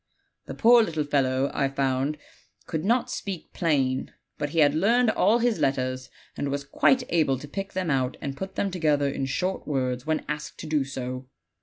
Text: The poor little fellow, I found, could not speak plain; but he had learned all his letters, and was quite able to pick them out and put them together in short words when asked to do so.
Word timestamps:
The 0.47 0.55
poor 0.55 0.81
little 0.81 1.03
fellow, 1.03 1.51
I 1.53 1.67
found, 1.67 2.17
could 2.65 2.83
not 2.83 3.11
speak 3.11 3.53
plain; 3.53 4.11
but 4.39 4.49
he 4.49 4.57
had 4.57 4.73
learned 4.73 5.11
all 5.11 5.37
his 5.37 5.59
letters, 5.59 6.09
and 6.35 6.49
was 6.49 6.63
quite 6.63 7.03
able 7.09 7.37
to 7.37 7.47
pick 7.47 7.73
them 7.73 7.91
out 7.91 8.17
and 8.19 8.35
put 8.35 8.55
them 8.55 8.71
together 8.71 9.07
in 9.07 9.27
short 9.27 9.67
words 9.67 10.03
when 10.07 10.25
asked 10.27 10.57
to 10.61 10.65
do 10.65 10.83
so. 10.85 11.27